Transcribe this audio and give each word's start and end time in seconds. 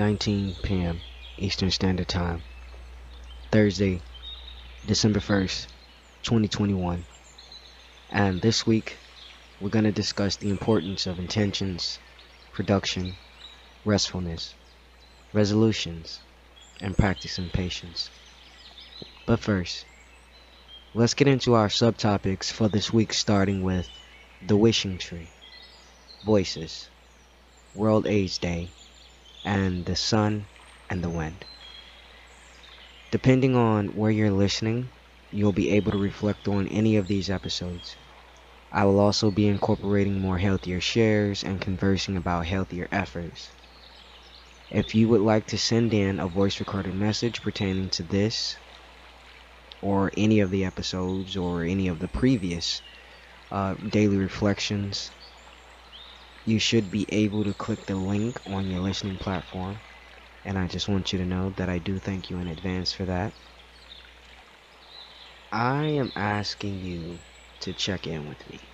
8:19 0.00 0.62
p.m. 0.62 0.98
Eastern 1.36 1.70
Standard 1.70 2.08
Time. 2.08 2.40
Thursday, 3.50 4.00
December 4.86 5.20
1st, 5.20 5.66
2021. 6.22 7.04
And 8.10 8.40
this 8.40 8.66
week 8.66 8.96
we're 9.60 9.68
going 9.68 9.84
to 9.84 9.92
discuss 9.92 10.36
the 10.36 10.48
importance 10.48 11.06
of 11.06 11.18
intentions, 11.18 11.98
production, 12.54 13.12
restfulness, 13.84 14.54
resolutions, 15.34 16.18
and 16.80 16.96
practicing 16.96 17.50
patience. 17.50 18.08
But 19.26 19.40
first, 19.40 19.84
let's 20.94 21.12
get 21.12 21.28
into 21.28 21.52
our 21.52 21.68
subtopics 21.68 22.50
for 22.50 22.68
this 22.68 22.90
week 22.90 23.12
starting 23.12 23.62
with 23.62 23.86
the 24.46 24.56
wishing 24.56 24.96
tree, 24.96 25.28
voices, 26.24 26.88
World 27.74 28.06
AIDS 28.06 28.38
Day, 28.38 28.70
and 29.44 29.86
the 29.86 29.96
sun 29.96 30.46
and 30.90 31.02
the 31.02 31.10
wind. 31.10 31.44
Depending 33.10 33.56
on 33.56 33.88
where 33.88 34.10
you're 34.10 34.30
listening, 34.30 34.90
you'll 35.30 35.52
be 35.52 35.70
able 35.70 35.92
to 35.92 35.98
reflect 35.98 36.48
on 36.48 36.68
any 36.68 36.96
of 36.96 37.08
these 37.08 37.30
episodes. 37.30 37.96
I 38.72 38.84
will 38.84 39.00
also 39.00 39.30
be 39.30 39.48
incorporating 39.48 40.20
more 40.20 40.38
healthier 40.38 40.80
shares 40.80 41.42
and 41.42 41.60
conversing 41.60 42.16
about 42.16 42.46
healthier 42.46 42.88
efforts. 42.92 43.50
If 44.70 44.94
you 44.94 45.08
would 45.08 45.22
like 45.22 45.46
to 45.48 45.58
send 45.58 45.92
in 45.92 46.20
a 46.20 46.28
voice 46.28 46.60
recorded 46.60 46.94
message 46.94 47.42
pertaining 47.42 47.90
to 47.90 48.04
this 48.04 48.56
or 49.82 50.12
any 50.16 50.40
of 50.40 50.50
the 50.50 50.64
episodes 50.64 51.36
or 51.36 51.64
any 51.64 51.88
of 51.88 51.98
the 51.98 52.08
previous 52.08 52.82
uh, 53.50 53.74
daily 53.74 54.18
reflections, 54.18 55.10
you 56.44 56.58
should 56.58 56.90
be 56.90 57.06
able 57.12 57.44
to 57.44 57.54
click 57.54 57.86
the 57.86 57.96
link 57.96 58.40
on 58.46 58.66
your 58.68 58.80
listening 58.80 59.18
platform. 59.18 59.80
And 60.44 60.58
I 60.58 60.68
just 60.68 60.88
want 60.88 61.12
you 61.12 61.18
to 61.18 61.26
know 61.26 61.50
that 61.50 61.68
I 61.68 61.78
do 61.78 61.98
thank 61.98 62.30
you 62.30 62.38
in 62.38 62.48
advance 62.48 62.92
for 62.92 63.04
that. 63.06 63.34
I 65.52 65.86
am 65.86 66.12
asking 66.16 66.80
you 66.80 67.20
to 67.60 67.72
check 67.74 68.06
in 68.06 68.26
with 68.26 68.48
me. 68.48 68.70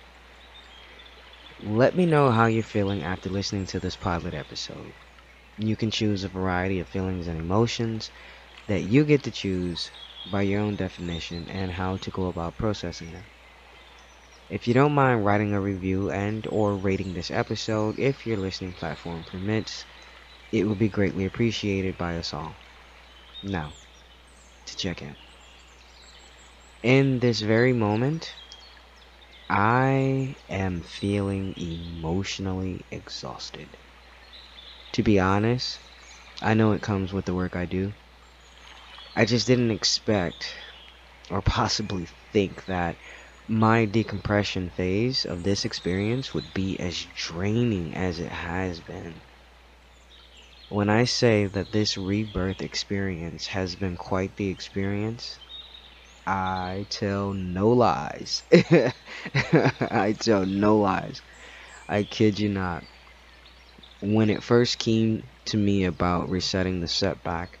Let 1.59 1.95
me 1.95 2.05
know 2.05 2.31
how 2.31 2.45
you're 2.45 2.63
feeling 2.63 3.03
after 3.03 3.29
listening 3.29 3.65
to 3.67 3.79
this 3.79 3.95
pilot 3.95 4.33
episode. 4.33 4.93
You 5.57 5.75
can 5.75 5.91
choose 5.91 6.23
a 6.23 6.29
variety 6.29 6.79
of 6.79 6.87
feelings 6.89 7.27
and 7.27 7.39
emotions 7.39 8.11
that 8.67 8.83
you 8.83 9.05
get 9.05 9.23
to 9.23 9.31
choose 9.31 9.91
by 10.25 10.43
your 10.43 10.61
own 10.61 10.75
definition 10.75 11.49
and 11.49 11.71
how 11.71 11.97
to 11.97 12.11
go 12.11 12.27
about 12.27 12.57
processing 12.57 13.11
them. 13.11 13.25
If 14.49 14.67
you 14.67 14.73
don't 14.73 14.93
mind 14.93 15.25
writing 15.25 15.53
a 15.53 15.59
review 15.59 16.09
and 16.09 16.47
or 16.47 16.75
rating 16.75 17.13
this 17.13 17.31
episode 17.31 17.99
if 17.99 18.25
your 18.25 18.37
listening 18.37 18.71
platform 18.73 19.23
permits, 19.23 19.85
it 20.51 20.65
would 20.65 20.79
be 20.79 20.87
greatly 20.87 21.25
appreciated 21.25 21.97
by 21.97 22.17
us 22.17 22.33
all. 22.33 22.55
Now, 23.43 23.73
to 24.65 24.77
check 24.77 25.01
in. 25.01 25.15
In 26.81 27.19
this 27.19 27.41
very 27.41 27.73
moment, 27.73 28.33
I 29.49 30.35
am 30.49 30.81
feeling 30.81 31.53
emotionally 31.57 32.85
exhausted. 32.91 33.67
To 34.93 35.03
be 35.03 35.19
honest, 35.19 35.79
I 36.41 36.53
know 36.53 36.71
it 36.71 36.81
comes 36.81 37.11
with 37.11 37.25
the 37.25 37.33
work 37.33 37.55
I 37.55 37.65
do. 37.65 37.91
I 39.15 39.25
just 39.25 39.47
didn't 39.47 39.71
expect 39.71 40.53
or 41.29 41.41
possibly 41.41 42.07
think 42.31 42.65
that 42.65 42.95
my 43.49 43.85
decompression 43.85 44.69
phase 44.69 45.23
of 45.23 45.41
this 45.41 45.63
experience 45.63 46.33
would 46.33 46.53
be 46.53 46.77
as 46.79 47.05
draining 47.15 47.95
as 47.95 48.19
it 48.19 48.31
has 48.31 48.81
been. 48.81 49.21
When 50.67 50.89
I 50.89 51.05
say 51.05 51.45
that 51.45 51.71
this 51.71 51.97
rebirth 51.97 52.61
experience 52.61 53.47
has 53.47 53.77
been 53.77 53.95
quite 53.95 54.35
the 54.35 54.49
experience, 54.49 55.39
I 56.25 56.85
tell 56.89 57.31
no 57.31 57.69
lies. 57.69 58.43
I 58.51 60.13
tell 60.19 60.45
no 60.45 60.77
lies. 60.79 61.21
I 61.87 62.03
kid 62.03 62.39
you 62.39 62.49
not. 62.49 62.83
When 64.01 64.29
it 64.29 64.43
first 64.43 64.77
came 64.77 65.23
to 65.45 65.57
me 65.57 65.85
about 65.85 66.29
resetting 66.29 66.81
the 66.81 66.87
setback, 66.89 67.59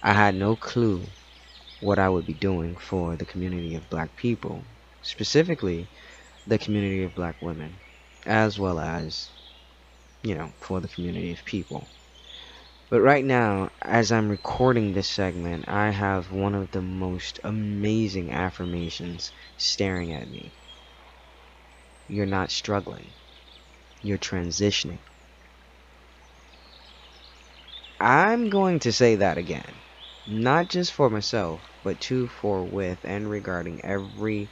I 0.00 0.12
had 0.12 0.36
no 0.36 0.54
clue 0.54 1.04
what 1.80 1.98
I 1.98 2.08
would 2.08 2.26
be 2.26 2.34
doing 2.34 2.76
for 2.76 3.16
the 3.16 3.24
community 3.24 3.74
of 3.74 3.90
black 3.90 4.14
people 4.14 4.64
specifically 5.02 5.86
the 6.46 6.58
community 6.58 7.02
of 7.04 7.14
black 7.14 7.40
women, 7.40 7.74
as 8.26 8.58
well 8.58 8.78
as, 8.78 9.28
you 10.22 10.34
know, 10.34 10.52
for 10.60 10.80
the 10.80 10.88
community 10.88 11.32
of 11.32 11.44
people. 11.44 11.86
But 12.90 13.02
right 13.02 13.24
now, 13.24 13.70
as 13.82 14.10
I'm 14.10 14.28
recording 14.28 14.92
this 14.92 15.08
segment, 15.08 15.68
I 15.68 15.90
have 15.90 16.32
one 16.32 16.56
of 16.56 16.72
the 16.72 16.82
most 16.82 17.38
amazing 17.44 18.32
affirmations 18.32 19.30
staring 19.58 20.12
at 20.12 20.28
me. 20.28 20.50
You're 22.08 22.26
not 22.26 22.50
struggling. 22.50 23.06
You're 24.02 24.18
transitioning. 24.18 24.98
I'm 28.00 28.50
going 28.50 28.80
to 28.80 28.92
say 28.92 29.14
that 29.16 29.38
again. 29.38 29.72
Not 30.26 30.68
just 30.68 30.92
for 30.92 31.08
myself, 31.08 31.60
but 31.84 32.00
to, 32.02 32.26
for, 32.26 32.64
with, 32.64 32.98
and 33.04 33.30
regarding 33.30 33.84
every 33.84 34.48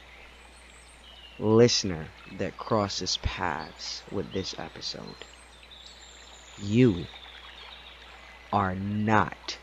listener 1.39 2.05
that 2.37 2.57
crosses 2.57 3.17
paths 3.17 4.03
with 4.11 4.31
this 4.33 4.53
episode. 4.59 5.15
You 6.61 7.07
are 8.51 8.75
not 8.75 9.57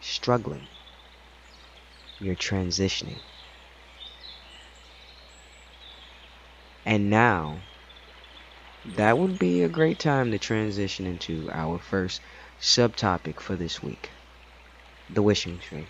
struggling. 0.00 0.66
You're 2.20 2.36
transitioning. 2.36 3.18
And 6.86 7.10
now, 7.10 7.56
that 8.94 9.18
would 9.18 9.38
be 9.38 9.62
a 9.62 9.68
great 9.68 9.98
time 9.98 10.30
to 10.30 10.38
transition 10.38 11.06
into 11.06 11.50
our 11.52 11.78
first 11.78 12.20
subtopic 12.60 13.40
for 13.40 13.56
this 13.56 13.82
week 13.82 14.10
the 15.10 15.22
wishing 15.22 15.58
tree. 15.58 15.86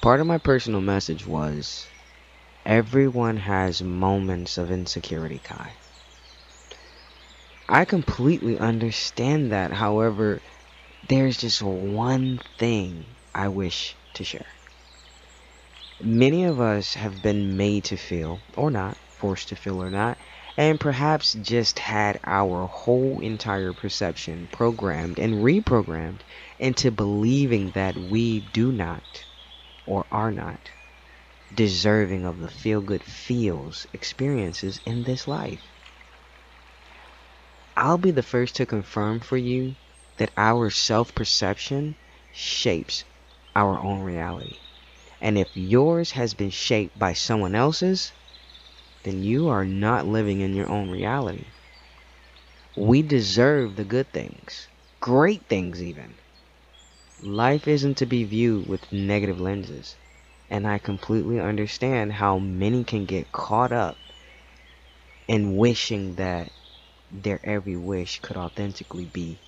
Part 0.00 0.20
of 0.20 0.26
my 0.26 0.38
personal 0.38 0.80
message 0.80 1.26
was 1.26 1.86
Everyone 2.68 3.38
has 3.38 3.82
moments 3.82 4.58
of 4.58 4.70
insecurity, 4.70 5.40
Ky. 5.42 5.70
I 7.66 7.86
completely 7.86 8.58
understand 8.58 9.52
that. 9.52 9.72
However, 9.72 10.42
there's 11.08 11.38
just 11.38 11.62
one 11.62 12.38
thing 12.58 13.06
I 13.34 13.48
wish 13.48 13.96
to 14.12 14.22
share. 14.22 14.44
Many 16.02 16.44
of 16.44 16.60
us 16.60 16.92
have 16.92 17.22
been 17.22 17.56
made 17.56 17.84
to 17.84 17.96
feel, 17.96 18.38
or 18.54 18.70
not, 18.70 18.98
forced 19.16 19.48
to 19.48 19.56
feel 19.56 19.82
or 19.82 19.88
not, 19.90 20.18
and 20.58 20.78
perhaps 20.78 21.32
just 21.32 21.78
had 21.78 22.20
our 22.22 22.66
whole 22.66 23.20
entire 23.20 23.72
perception 23.72 24.46
programmed 24.52 25.18
and 25.18 25.42
reprogrammed 25.42 26.20
into 26.58 26.90
believing 26.90 27.70
that 27.70 27.96
we 27.96 28.40
do 28.40 28.72
not 28.72 29.24
or 29.86 30.04
are 30.12 30.30
not 30.30 30.68
deserving 31.54 32.24
of 32.26 32.38
the 32.38 32.48
feel 32.48 32.80
good 32.80 33.02
feels 33.02 33.86
experiences 33.92 34.80
in 34.84 35.02
this 35.04 35.26
life. 35.26 35.60
I'll 37.76 37.98
be 37.98 38.10
the 38.10 38.22
first 38.22 38.56
to 38.56 38.66
confirm 38.66 39.20
for 39.20 39.36
you 39.36 39.74
that 40.16 40.32
our 40.36 40.68
self 40.68 41.14
perception 41.14 41.94
shapes 42.32 43.04
our 43.54 43.78
own 43.78 44.00
reality. 44.00 44.56
And 45.20 45.38
if 45.38 45.56
yours 45.56 46.10
has 46.12 46.34
been 46.34 46.50
shaped 46.50 46.98
by 46.98 47.12
someone 47.12 47.54
else's, 47.54 48.12
then 49.04 49.22
you 49.22 49.48
are 49.48 49.64
not 49.64 50.06
living 50.06 50.40
in 50.40 50.54
your 50.54 50.68
own 50.68 50.90
reality. 50.90 51.44
We 52.76 53.02
deserve 53.02 53.76
the 53.76 53.84
good 53.84 54.12
things, 54.12 54.68
great 55.00 55.42
things, 55.48 55.82
even. 55.82 56.14
Life 57.22 57.66
isn't 57.66 57.96
to 57.98 58.06
be 58.06 58.24
viewed 58.24 58.68
with 58.68 58.92
negative 58.92 59.40
lenses. 59.40 59.96
And 60.50 60.66
I 60.66 60.78
completely 60.78 61.40
understand 61.40 62.12
how 62.12 62.38
many 62.38 62.82
can 62.84 63.04
get 63.04 63.32
caught 63.32 63.72
up 63.72 63.98
in 65.26 65.56
wishing 65.58 66.14
that 66.16 66.50
their 67.10 67.40
every 67.44 67.76
wish 67.76 68.20
could 68.20 68.36
authentically 68.36 69.04
be 69.04 69.38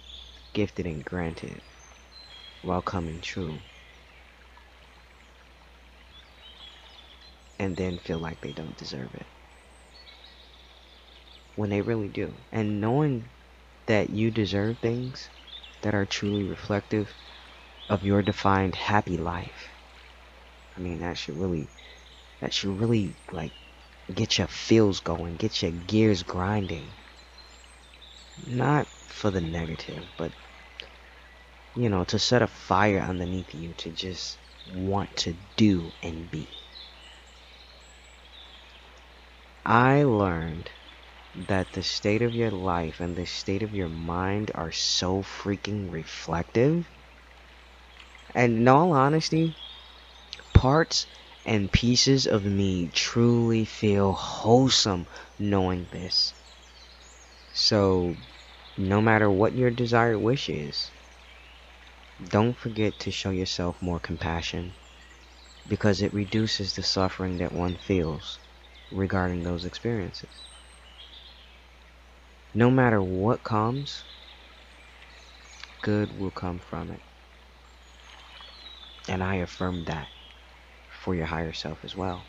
gifted 0.52 0.86
and 0.86 1.04
granted 1.04 1.60
while 2.62 2.82
coming 2.82 3.20
true. 3.20 3.58
And 7.58 7.76
then 7.76 7.98
feel 7.98 8.18
like 8.18 8.40
they 8.42 8.52
don't 8.52 8.76
deserve 8.76 9.14
it. 9.14 9.26
When 11.56 11.70
they 11.70 11.80
really 11.80 12.08
do. 12.08 12.34
And 12.52 12.80
knowing 12.80 13.24
that 13.86 14.10
you 14.10 14.30
deserve 14.30 14.78
things 14.78 15.30
that 15.82 15.94
are 15.94 16.06
truly 16.06 16.44
reflective 16.44 17.14
of 17.88 18.04
your 18.04 18.22
defined 18.22 18.74
happy 18.74 19.16
life 19.16 19.69
I 20.76 20.80
mean, 20.80 21.00
that 21.00 21.18
should 21.18 21.36
really, 21.36 21.70
that 22.40 22.52
should 22.54 22.78
really 22.80 23.16
like 23.32 23.54
get 24.12 24.38
your 24.38 24.48
feels 24.48 25.00
going, 25.00 25.36
get 25.36 25.62
your 25.62 25.72
gears 25.72 26.22
grinding. 26.22 26.94
not 28.46 28.88
for 29.06 29.30
the 29.30 29.40
negative, 29.40 30.08
but 30.16 30.32
you 31.74 31.88
know, 31.88 32.04
to 32.04 32.18
set 32.18 32.42
a 32.42 32.46
fire 32.46 33.00
underneath 33.00 33.54
you 33.54 33.74
to 33.74 33.90
just 33.90 34.38
want 34.66 35.16
to 35.16 35.34
do 35.56 35.94
and 36.02 36.30
be. 36.30 36.48
I 39.64 40.04
learned 40.04 40.70
that 41.34 41.72
the 41.72 41.82
state 41.82 42.22
of 42.22 42.34
your 42.36 42.50
life 42.50 43.00
and 43.00 43.16
the 43.16 43.26
state 43.26 43.62
of 43.62 43.74
your 43.74 43.88
mind 43.88 44.50
are 44.54 44.72
so 44.72 45.22
freaking 45.22 45.90
reflective. 45.90 46.90
And 48.34 48.58
in 48.58 48.68
all 48.68 48.92
honesty, 48.92 49.56
parts 50.60 51.06
and 51.46 51.72
pieces 51.72 52.26
of 52.26 52.44
me 52.44 52.86
truly 52.92 53.64
feel 53.64 54.12
wholesome 54.12 55.06
knowing 55.38 55.86
this. 55.90 56.34
So, 57.54 58.14
no 58.76 59.00
matter 59.00 59.30
what 59.30 59.56
your 59.56 59.70
desired 59.70 60.18
wish 60.18 60.50
is, 60.50 60.90
don't 62.28 62.54
forget 62.58 62.98
to 62.98 63.10
show 63.10 63.30
yourself 63.30 63.80
more 63.80 63.98
compassion 64.00 64.74
because 65.66 66.02
it 66.02 66.12
reduces 66.12 66.76
the 66.76 66.82
suffering 66.82 67.38
that 67.38 67.52
one 67.52 67.74
feels 67.76 68.38
regarding 68.90 69.42
those 69.42 69.64
experiences. 69.64 70.28
No 72.52 72.70
matter 72.70 73.00
what 73.00 73.42
comes, 73.42 74.04
good 75.80 76.10
will 76.20 76.30
come 76.30 76.58
from 76.58 76.90
it. 76.90 77.00
And 79.08 79.24
I 79.24 79.36
affirm 79.36 79.84
that 79.84 80.06
for 81.02 81.14
your 81.14 81.26
higher 81.26 81.52
self 81.52 81.84
as 81.84 81.96
well. 81.96 82.22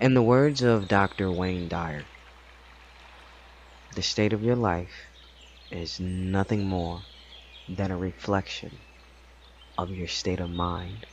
In 0.00 0.14
the 0.14 0.22
words 0.22 0.62
of 0.62 0.88
Dr. 0.88 1.30
Wayne 1.30 1.68
Dyer, 1.68 2.04
the 3.94 4.02
state 4.02 4.32
of 4.32 4.42
your 4.42 4.56
life 4.56 5.06
is 5.70 6.00
nothing 6.00 6.64
more 6.64 7.00
than 7.68 7.90
a 7.90 7.96
reflection 7.96 8.70
of 9.76 9.90
your 9.90 10.08
state 10.08 10.40
of 10.40 10.50
mind. 10.50 11.06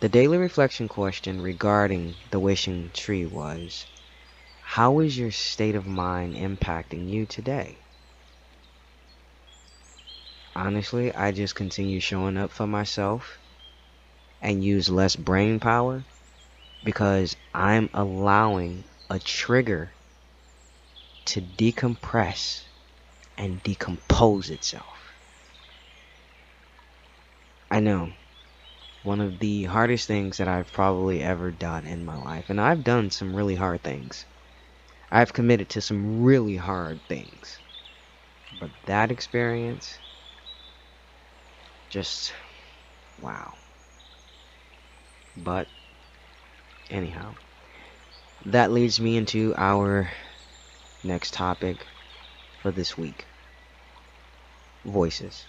The 0.00 0.08
daily 0.08 0.38
reflection 0.38 0.88
question 0.88 1.40
regarding 1.40 2.14
the 2.30 2.40
wishing 2.40 2.90
tree 2.92 3.26
was 3.26 3.86
How 4.62 4.98
is 4.98 5.16
your 5.16 5.30
state 5.30 5.76
of 5.76 5.86
mind 5.86 6.34
impacting 6.34 7.08
you 7.08 7.26
today? 7.26 7.81
Honestly, 10.54 11.14
I 11.14 11.32
just 11.32 11.54
continue 11.54 12.00
showing 12.00 12.36
up 12.36 12.50
for 12.50 12.66
myself 12.66 13.38
and 14.42 14.62
use 14.62 14.90
less 14.90 15.16
brain 15.16 15.60
power 15.60 16.04
because 16.84 17.36
I'm 17.54 17.88
allowing 17.94 18.84
a 19.08 19.18
trigger 19.18 19.92
to 21.26 21.40
decompress 21.40 22.62
and 23.38 23.62
decompose 23.62 24.50
itself. 24.50 24.98
I 27.70 27.80
know. 27.80 28.12
One 29.02 29.20
of 29.20 29.38
the 29.38 29.64
hardest 29.64 30.06
things 30.06 30.36
that 30.36 30.48
I've 30.48 30.72
probably 30.72 31.22
ever 31.22 31.50
done 31.50 31.86
in 31.86 32.04
my 32.04 32.16
life. 32.16 32.50
And 32.50 32.60
I've 32.60 32.84
done 32.84 33.10
some 33.10 33.34
really 33.34 33.54
hard 33.54 33.82
things. 33.82 34.26
I've 35.10 35.32
committed 35.32 35.70
to 35.70 35.80
some 35.80 36.22
really 36.22 36.56
hard 36.56 37.00
things. 37.08 37.58
But 38.60 38.70
that 38.84 39.10
experience, 39.10 39.98
just 41.92 42.32
wow. 43.20 43.52
But, 45.36 45.68
anyhow, 46.90 47.34
that 48.46 48.72
leads 48.72 48.98
me 48.98 49.18
into 49.18 49.54
our 49.56 50.10
next 51.04 51.34
topic 51.34 51.76
for 52.62 52.70
this 52.70 52.96
week 52.96 53.26
voices. 54.84 55.44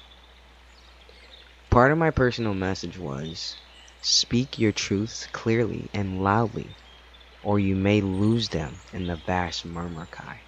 Part 1.69 1.94
of 1.94 1.98
my 1.98 2.12
personal 2.12 2.54
message 2.54 3.00
was 3.00 3.56
speak 4.01 4.60
your 4.60 4.74
truths 4.74 5.28
clearly 5.31 5.90
and 5.94 6.22
loudly, 6.22 6.68
or 7.42 7.57
you 7.57 7.75
may 7.75 8.01
lose 8.01 8.50
them 8.50 8.75
in 8.92 9.07
the 9.07 9.16
vast 9.16 9.66
murmur-Ky. 9.66 10.40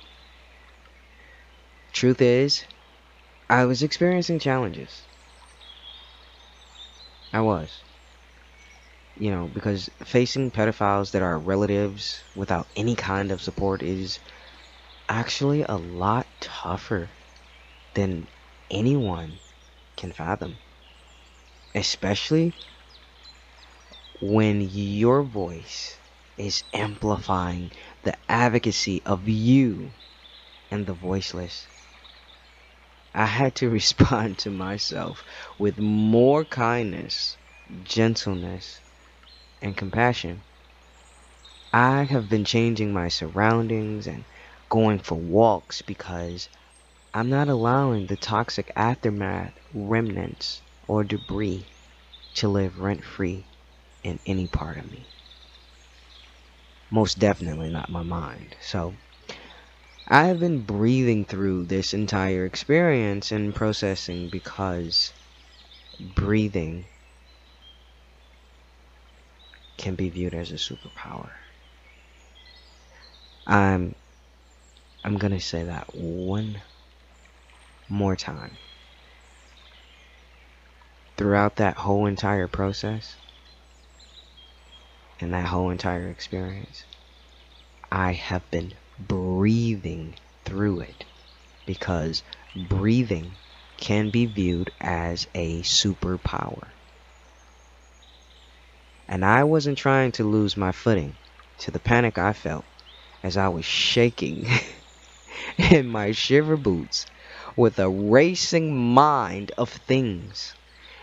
Truth 1.93 2.21
is, 2.21 2.65
I 3.49 3.63
was 3.63 3.81
experiencing 3.81 4.39
challenges. 4.39 5.01
I 7.35 7.41
was. 7.41 7.83
You 9.17 9.29
know, 9.29 9.47
because 9.49 9.89
facing 10.05 10.51
pedophiles 10.51 11.11
that 11.11 11.21
are 11.21 11.37
relatives 11.37 12.23
without 12.33 12.69
any 12.77 12.95
kind 12.95 13.29
of 13.29 13.41
support 13.41 13.83
is 13.83 14.19
actually 15.09 15.63
a 15.63 15.75
lot 15.75 16.27
tougher 16.39 17.11
than 17.93 18.29
anyone 18.71 19.41
can 19.97 20.13
fathom. 20.13 20.59
Especially 21.75 22.53
when 24.21 24.61
your 24.61 25.23
voice 25.23 25.99
is 26.37 26.63
amplifying 26.73 27.71
the 28.03 28.17
advocacy 28.29 29.01
of 29.05 29.27
you 29.29 29.93
and 30.71 30.87
the 30.87 30.93
voiceless. 30.93 31.67
I 33.17 33.25
had 33.27 33.55
to 33.55 33.69
respond 33.79 34.37
to 34.39 34.51
myself 34.51 35.23
with 35.57 35.79
more 35.79 36.43
kindness, 36.43 37.37
gentleness, 37.83 38.81
and 39.61 39.75
compassion. 39.77 40.43
I 41.73 42.03
have 42.03 42.27
been 42.29 42.43
changing 42.43 42.93
my 42.93 43.07
surroundings 43.07 44.05
and 44.07 44.25
going 44.69 44.99
for 44.99 45.15
walks 45.15 45.81
because 45.81 46.49
I'm 47.13 47.29
not 47.29 47.47
allowing 47.47 48.07
the 48.07 48.17
toxic 48.17 48.71
aftermath, 48.75 49.53
remnants, 49.73 50.61
or 50.87 51.05
debris 51.05 51.69
to 52.35 52.49
live 52.49 52.79
rent 52.79 53.05
free 53.05 53.47
in 54.03 54.19
any 54.25 54.47
part 54.47 54.77
of 54.77 54.91
me. 54.91 55.07
Most 56.89 57.19
definitely 57.19 57.69
not 57.69 57.89
my 57.89 58.03
mind. 58.03 58.57
So, 58.61 58.97
I 60.07 60.25
have 60.25 60.39
been 60.39 60.61
breathing 60.61 61.25
through 61.25 61.65
this 61.65 61.93
entire 61.93 62.45
experience 62.45 63.31
and 63.31 63.55
processing 63.55 64.29
because 64.29 65.11
breathing 65.99 66.85
can 69.77 69.95
be 69.95 70.09
viewed 70.09 70.35
as 70.35 70.51
a 70.51 70.55
superpower. 70.55 71.29
I'm 73.47 73.95
I'm 75.03 75.17
gonna 75.17 75.39
say 75.39 75.63
that 75.63 75.95
one 75.95 76.61
more 77.89 78.15
time. 78.15 78.57
Throughout 81.17 81.55
that 81.55 81.77
whole 81.77 82.05
entire 82.05 82.47
process 82.47 83.15
and 85.19 85.33
that 85.33 85.45
whole 85.45 85.69
entire 85.71 86.09
experience, 86.09 86.83
I 87.91 88.13
have 88.13 88.49
been 88.51 88.73
breathing 88.97 90.15
through 90.43 90.81
it 90.81 91.05
because 91.65 92.23
breathing 92.55 93.35
can 93.77 94.09
be 94.09 94.25
viewed 94.25 94.71
as 94.79 95.27
a 95.35 95.61
superpower. 95.63 96.69
And 99.07 99.23
I 99.23 99.43
wasn't 99.43 99.77
trying 99.77 100.13
to 100.13 100.23
lose 100.23 100.57
my 100.57 100.71
footing 100.71 101.15
to 101.59 101.71
the 101.71 101.79
panic 101.79 102.17
I 102.17 102.33
felt 102.33 102.65
as 103.23 103.37
I 103.37 103.49
was 103.49 103.65
shaking 103.65 104.47
in 105.71 105.87
my 105.87 106.11
shiver 106.11 106.57
boots 106.57 107.05
with 107.55 107.79
a 107.79 107.89
racing 107.89 108.75
mind 108.75 109.51
of 109.57 109.69
things 109.69 110.55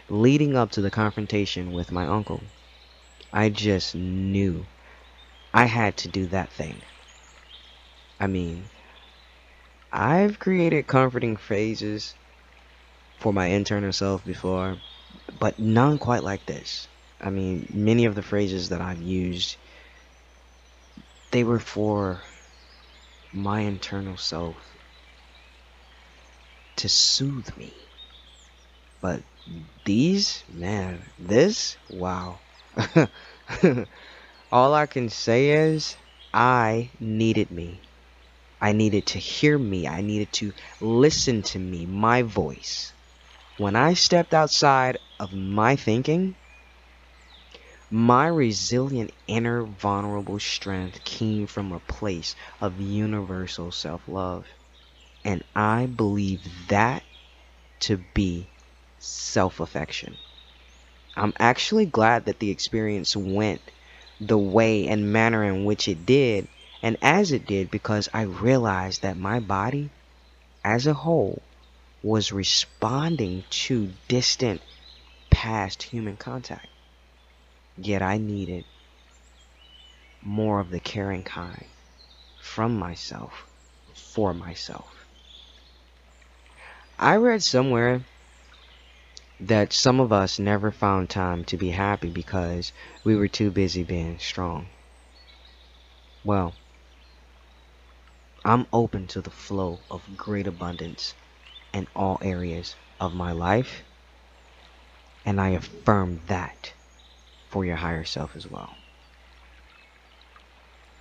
leading 0.09 0.57
up 0.57 0.73
to 0.73 0.81
the 0.81 0.91
confrontation 0.91 1.73
with 1.73 1.93
my 1.93 2.07
uncle. 2.07 2.43
I 3.33 3.49
just 3.49 3.95
knew 3.95 4.67
I 5.55 5.65
had 5.67 5.97
to 5.99 6.09
do 6.09 6.27
that 6.27 6.53
thing. 6.53 6.83
I 8.21 8.27
mean, 8.27 8.65
I've 9.93 10.39
created 10.39 10.87
comforting 10.87 11.37
phrases 11.37 12.15
for 13.19 13.33
my 13.33 13.47
internal 13.47 13.93
self 13.93 14.25
before, 14.25 14.79
but 15.39 15.59
none 15.59 15.99
quite 15.99 16.25
like 16.25 16.47
this. 16.47 16.89
I 17.21 17.31
mean, 17.31 17.69
many 17.73 18.07
of 18.07 18.15
the 18.15 18.23
phrases 18.23 18.71
that 18.71 18.81
I've 18.81 19.03
used, 19.03 19.57
they 21.31 21.45
were 21.45 21.59
for 21.59 22.21
my 23.33 23.61
internal 23.61 24.17
self 24.17 24.57
to 26.77 26.89
soothe 26.89 27.57
me. 27.57 27.73
But 29.01 29.21
these, 29.85 30.43
man, 30.53 31.03
this, 31.19 31.77
wow. 31.91 32.39
All 34.53 34.75
I 34.75 34.87
can 34.87 35.09
say 35.09 35.51
is, 35.51 35.97
I 36.33 36.91
needed 37.01 37.51
me. 37.51 37.81
I 38.63 38.73
needed 38.73 39.09
to 39.09 39.19
hear 39.19 39.59
me. 39.59 39.87
I 39.87 40.01
needed 40.01 40.33
to 40.35 40.55
listen 40.81 41.43
to 41.43 41.59
me, 41.59 41.85
my 41.85 42.23
voice. 42.23 42.95
When 43.59 43.77
I 43.77 43.95
stepped 43.95 44.35
outside 44.35 44.99
of 45.21 45.35
my 45.35 45.77
thinking, 45.77 46.37
My 47.91 48.27
resilient 48.27 49.13
inner 49.29 49.65
vulnerable 49.65 50.41
strength 50.41 51.05
came 51.05 51.47
from 51.47 51.71
a 51.71 51.79
place 51.79 52.35
of 52.61 52.81
universal 52.81 53.71
self 53.71 54.09
love. 54.09 54.49
And 55.25 55.45
I 55.55 55.87
believe 55.87 56.69
that 56.69 57.05
to 57.81 57.99
be 57.99 58.53
self 58.99 59.61
affection. 59.61 60.19
I'm 61.17 61.33
actually 61.39 61.87
glad 61.87 62.27
that 62.27 62.41
the 62.41 62.51
experience 62.51 63.17
went 63.17 63.71
the 64.21 64.39
way 64.39 64.89
and 64.89 65.13
manner 65.13 65.45
in 65.45 65.65
which 65.65 65.89
it 65.89 66.07
did, 66.07 66.49
and 66.83 66.97
as 67.01 67.31
it 67.31 67.47
did, 67.47 67.71
because 67.71 68.09
I 68.13 68.23
realized 68.23 69.03
that 69.03 69.17
my 69.17 69.39
body 69.39 69.91
as 70.65 70.87
a 70.87 70.95
whole 70.95 71.41
was 72.03 72.33
responding 72.33 73.45
to 73.51 73.93
distant 74.09 74.61
past 75.31 75.85
human 75.85 76.17
contact. 76.17 76.67
Yet 77.79 78.03
I 78.03 78.19
needed 78.19 78.65
more 80.23 80.61
of 80.61 80.71
the 80.71 80.81
caring 80.81 81.23
kind 81.23 81.65
from 82.41 82.79
myself 82.79 83.47
for 83.95 84.35
myself. 84.35 85.07
I 86.99 87.17
read 87.17 87.43
somewhere 87.43 88.03
that 89.41 89.73
some 89.73 90.01
of 90.01 90.13
us 90.13 90.39
never 90.39 90.71
found 90.71 91.11
time 91.11 91.45
to 91.45 91.57
be 91.57 91.71
happy 91.71 92.09
because 92.09 92.73
we 93.05 93.17
were 93.17 93.29
too 93.29 93.51
busy 93.51 93.83
being 93.83 94.19
strong. 94.19 94.67
Well, 96.25 96.55
I'm 98.45 98.67
open 98.73 99.07
to 99.09 99.21
the 99.21 99.31
flow 99.31 99.79
of 99.89 100.17
great 100.17 100.49
abundance 100.49 101.15
in 101.73 101.87
all 101.95 102.19
areas 102.23 102.75
of 102.99 103.15
my 103.15 103.33
life, 103.33 103.85
and 105.25 105.41
I 105.41 105.51
affirm 105.51 106.21
that 106.27 106.73
for 107.51 107.65
your 107.65 107.77
higher 107.77 108.05
self 108.05 108.35
as 108.35 108.49
well. 108.49 108.77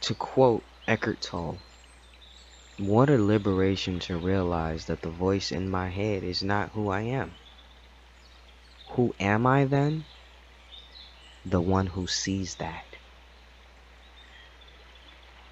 To 0.01 0.13
quote 0.13 0.63
Eckhart 0.88 1.21
Tolle, 1.21 1.57
what 2.77 3.10
a 3.10 3.17
liberation 3.17 4.00
to 4.01 4.17
realize 4.17 4.86
that 4.86 5.01
the 5.01 5.10
voice 5.10 5.51
in 5.51 5.69
my 5.69 5.89
head 5.89 6.24
is 6.24 6.43
not 6.43 6.69
who 6.69 6.89
I 6.89 7.01
am. 7.01 7.33
Who 8.89 9.15
am 9.19 9.48
I 9.48 9.65
then? 9.65 10.05
The 11.45 11.62
one 11.62 11.88
who 11.88 12.05
sees 12.05 12.55
that. 12.55 12.90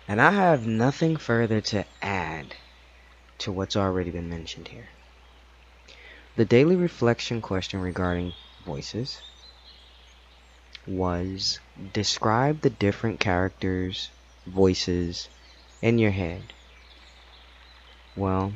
And 0.10 0.20
I 0.20 0.32
have 0.32 0.66
nothing 0.66 1.18
further 1.18 1.62
to 1.62 1.86
add 2.02 2.56
to 3.38 3.52
what's 3.52 3.76
already 3.76 4.10
been 4.10 4.28
mentioned 4.28 4.70
here. 4.70 4.88
The 6.36 6.46
daily 6.46 6.76
reflection 6.76 7.42
question 7.42 7.80
regarding 7.80 8.34
voices 8.66 9.22
was 10.88 11.60
describe 11.94 12.62
the 12.62 12.72
different 12.72 13.20
characters, 13.20 14.10
voices 14.48 15.30
in 15.80 16.00
your 16.00 16.10
head. 16.10 16.42
Well, 18.16 18.54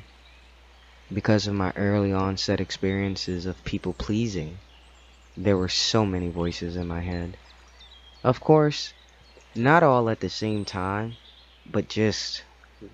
because 1.13 1.45
of 1.45 1.53
my 1.53 1.71
early 1.75 2.11
onset 2.11 2.61
experiences 2.61 3.45
of 3.45 3.63
people 3.63 3.93
pleasing, 3.93 4.57
there 5.37 5.57
were 5.57 5.69
so 5.69 6.03
many 6.03 6.29
voices 6.29 6.75
in 6.75 6.87
my 6.87 7.01
head. 7.01 7.37
Of 8.23 8.39
course, 8.39 8.91
not 9.53 9.83
all 9.83 10.09
at 10.09 10.19
the 10.19 10.29
same 10.29 10.65
time, 10.65 11.15
but 11.65 11.89
just 11.89 12.43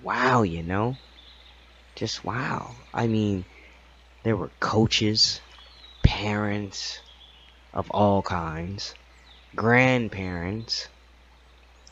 wow, 0.03 0.43
you 0.43 0.63
know? 0.63 0.97
Just 1.95 2.23
wow. 2.23 2.75
I 2.93 3.07
mean, 3.07 3.45
there 4.23 4.35
were 4.35 4.51
coaches, 4.59 5.41
parents 6.03 6.99
of 7.73 7.89
all 7.91 8.21
kinds, 8.21 8.95
grandparents, 9.55 10.87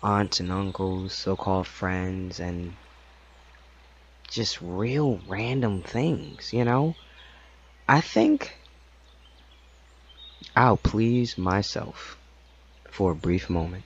aunts 0.02 0.40
and 0.40 0.52
uncles, 0.52 1.14
so 1.14 1.36
called 1.36 1.68
friends, 1.68 2.40
and 2.40 2.74
just 4.30 4.62
real 4.62 5.20
random 5.28 5.82
things, 5.82 6.54
you 6.54 6.64
know? 6.64 6.96
I 7.88 8.02
think 8.02 8.56
I'll 10.56 10.78
please 10.78 11.38
myself 11.38 12.18
for 12.90 13.12
a 13.12 13.16
brief 13.16 13.50
moment. 13.50 13.84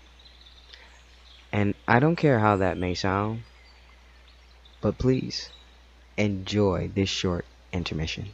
And 1.53 1.75
I 1.87 1.99
don't 1.99 2.15
care 2.15 2.39
how 2.39 2.57
that 2.57 2.77
may 2.77 2.93
sound, 2.93 3.43
but 4.81 4.97
please 4.97 5.49
enjoy 6.17 6.89
this 6.93 7.09
short 7.09 7.45
intermission. 7.73 8.29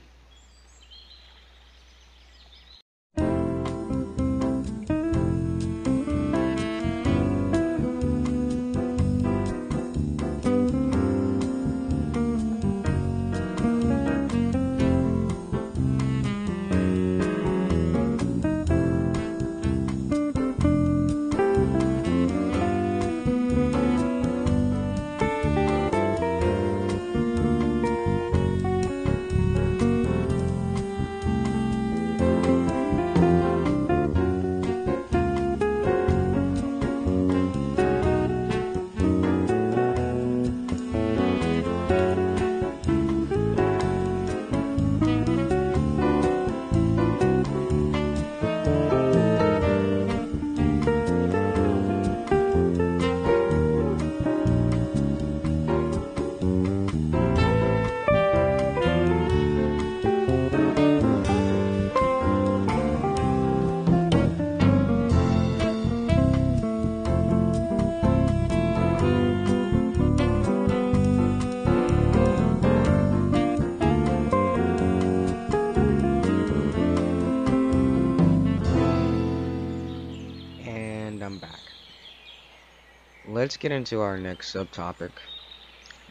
Let's 83.47 83.55
get 83.55 83.71
into 83.71 84.01
our 84.01 84.17
next 84.17 84.53
subtopic 84.53 85.11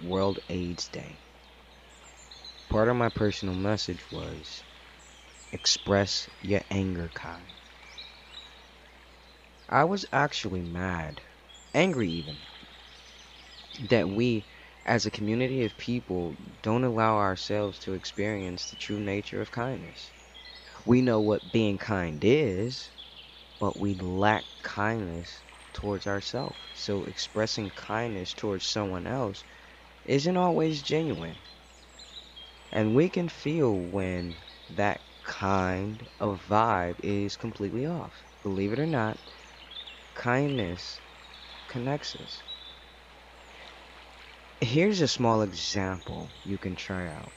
World 0.02 0.38
AIDS 0.48 0.88
Day. 0.88 1.18
Part 2.70 2.88
of 2.88 2.96
my 2.96 3.10
personal 3.10 3.54
message 3.54 4.00
was 4.10 4.62
express 5.52 6.30
your 6.40 6.62
anger, 6.70 7.10
Ky. 7.14 7.44
I 9.68 9.84
was 9.84 10.06
actually 10.14 10.62
mad, 10.62 11.20
angry 11.74 12.08
even, 12.10 12.38
that 13.90 14.08
we, 14.08 14.42
as 14.86 15.04
a 15.04 15.10
community 15.10 15.62
of 15.66 15.76
people, 15.76 16.34
don't 16.62 16.84
allow 16.84 17.16
ourselves 17.18 17.78
to 17.80 17.92
experience 17.92 18.70
the 18.70 18.76
true 18.76 18.98
nature 18.98 19.42
of 19.42 19.50
kindness. 19.50 20.10
We 20.86 21.02
know 21.02 21.20
what 21.20 21.52
being 21.52 21.76
kind 21.76 22.18
is, 22.24 22.88
but 23.60 23.78
we 23.78 23.92
lack 23.96 24.46
kindness 24.62 25.42
towards 25.76 26.06
ourselves. 26.06 26.58
So 26.72 27.04
expressing 27.04 27.70
kindness 27.70 28.34
towards 28.34 28.66
someone 28.66 29.06
else 29.06 29.44
isn't 30.04 30.36
always 30.36 30.82
genuine. 30.82 31.38
And 32.72 32.94
we 32.94 33.10
can 33.10 33.28
feel 33.28 33.76
when 33.78 34.38
that 34.70 35.02
kind 35.22 36.08
of 36.18 36.46
vibe 36.48 37.00
is 37.02 37.36
completely 37.36 37.86
off. 37.86 38.24
Believe 38.42 38.72
it 38.72 38.78
or 38.80 38.86
not, 38.86 39.18
kindness 40.14 41.02
connects 41.68 42.16
us. 42.16 42.42
Here's 44.60 45.00
a 45.00 45.08
small 45.08 45.42
example 45.42 46.30
you 46.44 46.58
can 46.58 46.76
try 46.76 47.08
out. 47.08 47.32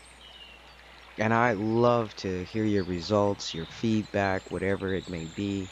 And 1.19 1.34
I 1.34 1.53
love 1.53 2.15
to 2.17 2.43
hear 2.46 2.65
your 2.65 2.84
results, 2.84 3.53
your 3.53 3.67
feedback, 3.67 4.50
whatever 4.50 4.93
it 4.93 5.08
may 5.10 5.27
be, 5.27 5.72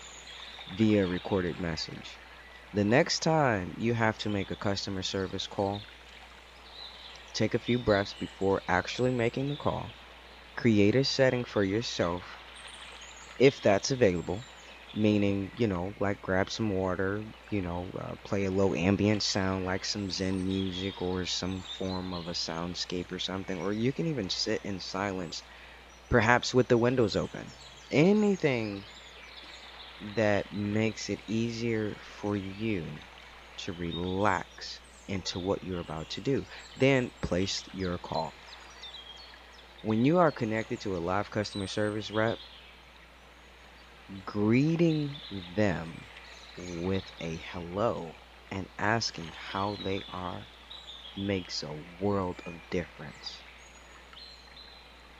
via 0.68 1.08
recorded 1.08 1.60
message. 1.60 2.22
The 2.72 2.86
next 2.86 3.20
time 3.20 3.74
you 3.76 3.94
have 3.94 4.18
to 4.20 4.30
make 4.30 4.52
a 4.52 4.56
customer 4.56 5.04
service 5.04 5.48
call, 5.48 5.86
take 7.34 7.54
a 7.54 7.60
few 7.60 7.80
breaths 7.80 8.14
before 8.14 8.64
actually 8.68 9.12
making 9.12 9.48
the 9.48 9.56
call. 9.56 9.96
Create 10.58 10.96
a 10.96 11.04
setting 11.06 11.46
for 11.46 11.64
yourself, 11.64 12.42
if 13.40 13.62
that's 13.62 13.92
available. 13.92 14.48
meaning 14.94 15.52
you 15.56 15.68
know 15.68 15.96
like 16.00 16.22
grab 16.22 16.50
some 16.50 16.70
water 16.72 17.26
you 17.50 17.62
know 17.62 17.92
uh, 18.02 18.16
play 18.24 18.46
a 18.46 18.52
low 18.52 18.74
ambient 18.76 19.22
sound 19.24 19.66
like 19.66 19.86
some 19.86 20.10
zen 20.10 20.46
music 20.46 21.02
or 21.02 21.26
some 21.26 21.64
form 21.64 22.14
of 22.14 22.28
a 22.28 22.34
soundscape 22.34 23.12
or 23.12 23.20
something 23.20 23.60
or 23.60 23.74
you 23.74 23.92
can 23.94 24.08
even 24.08 24.30
sit 24.30 24.62
in 24.64 24.80
silence 24.80 25.44
perhaps 26.10 26.54
with 26.54 26.68
the 26.70 26.78
windows 26.78 27.16
open 27.16 27.56
anything 27.92 28.88
that 30.00 30.52
makes 30.52 31.10
it 31.10 31.22
easier 31.28 31.98
for 32.02 32.36
you 32.36 33.02
to 33.58 33.74
relax 33.74 34.80
into 35.08 35.40
what 35.40 35.64
you're 35.64 35.80
about 35.80 36.10
to 36.10 36.22
do 36.22 36.46
then 36.76 37.12
place 37.22 37.64
your 37.72 37.98
call 37.98 38.36
when 39.82 40.04
you 40.06 40.18
are 40.18 40.32
connected 40.32 40.80
to 40.82 40.96
a 40.96 41.00
live 41.00 41.30
customer 41.30 41.68
service 41.68 42.12
rep 42.12 42.40
greeting 44.24 45.22
them 45.32 46.06
with 46.56 47.12
a 47.22 47.38
hello 47.52 48.16
and 48.52 48.68
asking 48.80 49.34
how 49.36 49.78
they 49.84 50.04
are 50.10 50.48
makes 51.16 51.64
a 51.64 51.74
world 51.74 52.42
of 52.46 52.56
difference. 52.70 53.44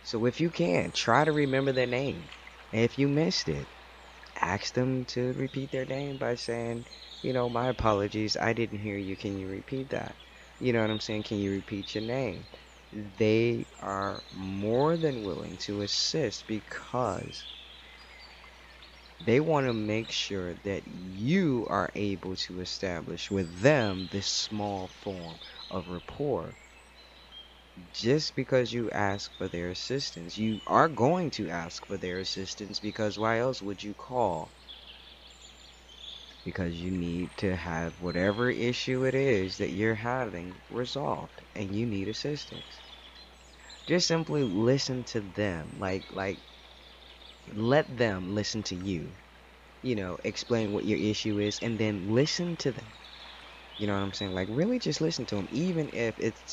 So 0.04 0.26
if 0.26 0.40
you 0.40 0.50
can, 0.50 0.92
try 0.92 1.26
to 1.26 1.32
remember 1.32 1.74
their 1.74 1.88
name. 1.88 2.30
If 2.72 2.98
you 2.98 3.08
missed 3.08 3.50
it, 3.50 3.68
ask 4.42 4.74
them 4.74 5.06
to 5.06 5.34
repeat 5.34 5.72
their 5.72 5.86
name 5.86 6.18
by 6.18 6.36
saying, 6.36 6.86
you 7.22 7.34
know, 7.34 7.50
my 7.50 7.68
apologies, 7.70 8.38
I 8.38 8.54
didn't 8.54 8.80
hear 8.80 8.98
you. 8.98 9.16
Can 9.16 9.38
you 9.38 9.48
repeat 9.48 9.90
that? 9.90 10.16
You 10.60 10.74
know 10.74 10.82
what 10.82 10.90
I'm 10.90 11.00
saying? 11.00 11.24
Can 11.24 11.40
you 11.40 11.52
repeat 11.52 11.96
your 11.96 12.04
name? 12.04 12.48
They 12.92 13.68
are 13.80 14.24
more 14.32 14.98
than 14.98 15.24
willing 15.24 15.58
to 15.60 15.82
assist 15.82 16.48
because 16.48 17.46
they 19.20 19.40
want 19.40 19.66
to 19.68 19.74
make 19.74 20.12
sure 20.12 20.54
that 20.64 20.88
you 20.88 21.66
are 21.70 21.90
able 21.96 22.36
to 22.36 22.60
establish 22.60 23.30
with 23.32 23.62
them 23.62 24.08
this 24.12 24.28
small 24.28 24.88
form 24.88 25.40
of 25.70 25.90
rapport. 25.90 26.56
Just 27.92 28.36
because 28.36 28.74
you 28.74 28.90
ask 28.92 29.36
for 29.38 29.48
their 29.48 29.70
assistance, 29.70 30.38
you 30.38 30.62
are 30.68 30.90
going 30.90 31.32
to 31.32 31.50
ask 31.50 31.86
for 31.86 31.98
their 31.98 32.20
assistance 32.20 32.80
because 32.80 33.20
why 33.20 33.40
else 33.40 33.62
would 33.62 33.84
you 33.84 33.94
call? 33.94 34.54
Because 36.44 36.76
you 36.82 36.92
need 36.92 37.38
to 37.38 37.56
have 37.56 38.00
whatever 38.00 38.50
issue 38.50 39.04
it 39.06 39.14
is 39.14 39.58
that 39.58 39.70
you're 39.72 39.96
having 39.96 40.62
resolved 40.70 41.44
and 41.56 41.76
you 41.76 41.86
need 41.86 42.08
assistance. 42.08 42.82
Just 43.88 44.08
simply 44.08 44.44
listen 44.44 45.04
to 45.06 45.22
them. 45.22 45.74
Like 45.80 46.12
like 46.12 46.44
let 47.54 47.98
them 47.98 48.30
listen 48.36 48.64
to 48.64 48.76
you 48.76 49.16
you 49.82 49.96
know 49.96 50.18
explain 50.24 50.72
what 50.74 50.86
your 50.86 51.00
issue 51.00 51.40
is 51.40 51.60
and 51.62 51.80
then 51.80 52.08
listen 52.10 52.58
to 52.58 52.72
them 52.72 52.92
you 53.78 53.88
know 53.88 53.94
what 53.94 54.02
i'm 54.04 54.14
saying 54.14 54.34
like 54.34 54.48
really 54.52 54.80
just 54.80 55.02
listen 55.02 55.26
to 55.26 55.36
them 55.36 55.48
even 55.50 55.90
if 55.94 56.16
it's 56.20 56.44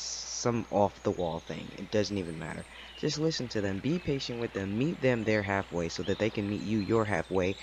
some 0.44 0.66
off 0.70 1.02
the 1.02 1.12
wall 1.12 1.40
thing. 1.40 1.74
It 1.78 1.90
doesn't 1.90 2.18
even 2.18 2.38
matter. 2.38 2.66
Just 2.96 3.18
listen 3.18 3.48
to 3.50 3.62
them. 3.62 3.80
Be 3.80 3.98
patient 3.98 4.40
with 4.40 4.54
them. 4.54 4.78
Meet 4.78 5.02
them 5.02 5.24
there 5.24 5.42
halfway 5.42 5.90
so 5.90 6.04
that 6.04 6.20
they 6.20 6.30
can 6.30 6.48
meet 6.48 6.62
you 6.62 6.80
your 6.80 7.07
halfway. 7.07 7.57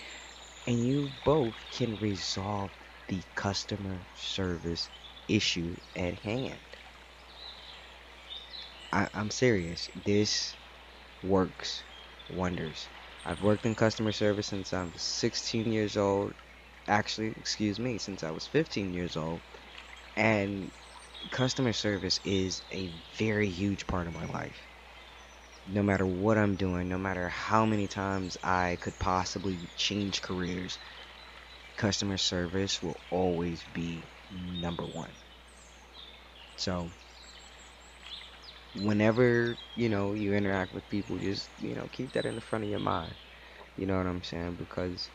And 0.67 0.85
you 0.85 1.13
both 1.25 1.69
can 1.71 1.97
resolve 1.97 2.73
the 3.07 3.23
customer 3.35 4.07
service 4.15 4.89
issue 5.29 5.77
at 5.95 6.15
hand. 6.15 6.77
I, 8.93 9.09
i'm 9.13 9.31
serious. 9.31 9.89
This 9.95 10.57
works 11.21 11.85
wonders. 12.29 12.89
I've 13.25 13.41
worked 13.41 13.65
in 13.65 13.75
customer 13.75 14.13
service 14.13 14.47
since 14.47 14.73
I 14.73 14.85
was 14.85 15.03
16 15.03 15.71
years 15.71 15.97
old. 15.97 16.35
Actually, 16.87 17.29
excuse 17.37 17.79
me, 17.79 17.99
since 17.99 18.23
I 18.23 18.31
was 18.31 18.47
15 18.47 18.93
years 18.93 19.17
old. 19.17 19.43
And 20.17 20.71
customer 21.29 21.73
service 21.73 22.19
is 22.23 22.63
a 22.71 22.89
very 23.13 23.49
huge 23.49 23.86
part 23.88 24.07
of 24.07 24.13
my 24.13 24.25
life. 24.25 24.67
No 25.65 25.81
matter 25.81 26.05
what 26.05 26.38
I'm 26.38 26.55
doing, 26.55 26.88
no 26.88 26.99
matter 26.99 27.27
how 27.27 27.65
many 27.65 27.88
times 27.88 28.38
I 28.43 28.77
could 28.79 28.99
possibly 28.99 29.71
change 29.75 30.21
careers, 30.21 30.77
customer 31.75 32.17
service 32.17 32.81
will 32.81 33.01
always 33.10 33.65
be 33.65 34.10
number 34.29 34.86
one. 34.88 35.17
So, 36.55 36.93
whenever 38.73 39.60
you 39.75 39.89
know 39.89 40.13
you 40.13 40.34
interact 40.34 40.73
with 40.73 40.88
people 40.89 41.17
just 41.17 41.51
you 41.60 41.75
know 41.75 41.88
keep 41.91 42.13
that 42.13 42.25
in 42.25 42.36
the 42.36 42.41
front 42.41 42.63
of 42.63 42.69
your 42.69 42.79
mind 42.79 43.15
you 43.75 43.86
know 43.88 43.97
what 43.97 44.07
i'm 44.07 44.23
saying 44.23 44.55
because 44.55 45.12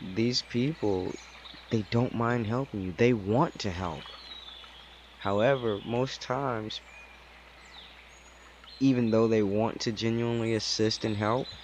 these 0.00 0.42
people 0.42 1.14
they 1.70 1.82
don't 1.82 2.14
mind 2.14 2.46
helping 2.46 2.80
you 2.80 2.92
they 2.92 3.12
want 3.14 3.58
to 3.60 3.70
help 3.70 4.12
however 5.18 5.80
most 5.84 6.22
times 6.22 6.82
even 8.80 9.10
though 9.10 9.28
they 9.28 9.40
want 9.42 9.80
to 9.80 9.92
genuinely 9.92 10.52
assist 10.52 11.04
and 11.04 11.16
help 11.16 11.54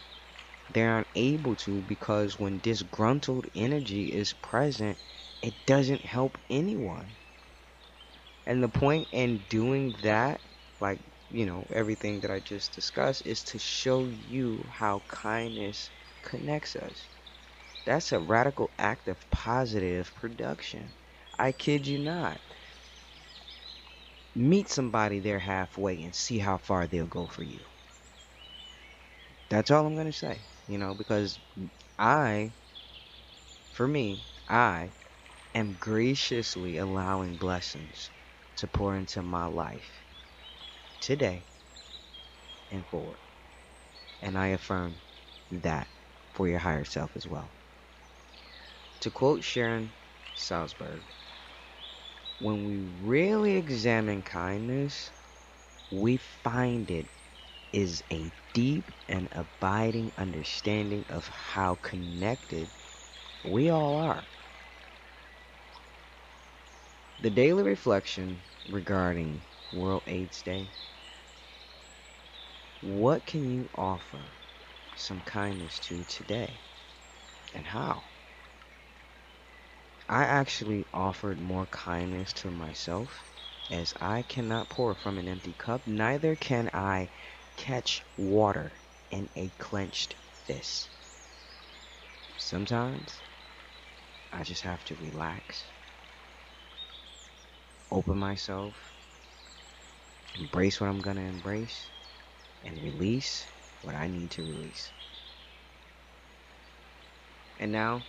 they're 0.71 1.07
unable 1.15 1.57
to 1.57 1.83
because 1.83 2.39
when 2.39 2.61
disgruntled 2.61 3.47
energy 3.55 4.07
is 4.13 4.33
present 4.35 4.99
it 5.43 5.67
doesn't 5.67 6.07
help 6.07 6.39
anyone 6.51 7.17
and 8.47 8.63
the 8.63 8.69
point 8.69 9.09
in 9.13 9.39
doing 9.49 9.93
that 10.03 10.41
like 10.81 11.01
you 11.31 11.45
know 11.47 11.67
everything 11.71 12.21
that 12.21 12.31
I 12.31 12.41
just 12.41 12.75
discussed 12.75 13.23
is 13.27 13.45
to 13.45 13.59
show 13.59 14.09
you 14.09 14.69
how 14.73 15.05
kindness 15.09 15.91
connects 16.23 16.77
us. 16.77 17.11
That's 17.87 18.13
a 18.13 18.21
radical 18.21 18.73
act 18.79 19.09
of 19.09 19.29
positive 19.31 20.15
production. 20.15 20.95
I 21.39 21.53
kid 21.53 21.87
you 21.87 21.99
not. 21.99 22.41
Meet 24.35 24.69
somebody 24.69 25.21
there 25.21 25.39
halfway 25.41 26.03
and 26.03 26.15
see 26.15 26.39
how 26.39 26.59
far 26.59 26.87
they'll 26.87 27.07
go 27.07 27.27
for 27.27 27.43
you. 27.43 27.67
That's 29.49 29.71
all 29.71 29.87
I'm 29.87 29.95
going 29.95 30.07
to 30.07 30.13
say, 30.13 30.47
you 30.67 30.79
know, 30.79 30.95
because 30.95 31.39
I, 31.99 32.55
for 33.73 33.87
me, 33.87 34.27
I 34.49 34.93
am 35.55 35.75
graciously 35.75 36.79
allowing 36.79 37.37
blessings 37.39 38.11
to 38.57 38.67
pour 38.69 38.97
into 38.97 39.23
my 39.23 39.47
life 39.47 40.05
today 41.01 41.47
and 42.71 42.87
forward. 42.87 43.21
And 44.23 44.39
I 44.39 44.49
affirm 44.49 45.01
that 45.51 45.89
for 46.33 46.49
your 46.49 46.59
higher 46.59 46.85
self 46.85 47.17
as 47.17 47.27
well. 47.29 47.53
To 49.01 49.11
quote 49.11 49.45
Sharon 49.45 49.93
Salzberg, 50.37 51.05
when 52.45 52.67
we 52.67 52.77
really 52.79 53.57
examine 53.57 54.23
kindness, 54.23 55.13
we 55.91 56.19
find 56.19 56.91
it 56.91 57.09
is 57.73 58.05
a 58.13 58.31
deep 58.53 58.93
and 59.09 59.29
abiding 59.33 60.13
understanding 60.19 61.07
of 61.09 61.27
how 61.29 61.75
connected 61.77 62.69
we 63.43 63.71
all 63.71 63.97
are. 63.97 64.29
The 67.19 67.31
daily 67.31 67.63
reflection 67.63 68.43
regarding 68.69 69.41
World 69.73 70.03
AIDS 70.07 70.43
Day 70.43 70.75
what 72.81 73.25
can 73.25 73.49
you 73.49 73.71
offer 73.75 74.35
some 74.95 75.23
kindness 75.23 75.81
to 75.81 76.05
today? 76.05 76.61
And 77.55 77.67
how? 77.67 78.14
I 80.09 80.25
actually 80.25 80.87
offered 80.93 81.41
more 81.41 81.67
kindness 81.67 82.33
to 82.35 82.51
myself 82.51 83.25
as 83.71 83.95
I 84.01 84.23
cannot 84.23 84.69
pour 84.69 84.95
from 84.95 85.19
an 85.19 85.29
empty 85.29 85.55
cup, 85.55 85.87
neither 85.87 86.37
can 86.37 86.69
I 86.75 87.09
catch 87.57 88.05
water 88.17 88.73
in 89.11 89.29
a 89.37 89.49
clenched 89.59 90.17
fist. 90.47 90.91
Sometimes 92.37 93.23
I 94.33 94.43
just 94.43 94.63
have 94.63 94.85
to 94.85 94.97
relax, 94.97 95.65
open 97.91 98.19
myself, 98.19 98.77
embrace 100.39 100.81
what 100.81 100.91
I'm 100.91 100.99
going 100.99 101.17
to 101.17 101.23
embrace, 101.23 101.91
and 102.63 102.83
release 102.83 103.47
what 103.83 103.95
I 103.95 104.09
need 104.09 104.33
to 104.33 104.43
release. 104.43 104.93
And 107.59 107.73
now, 107.73 108.03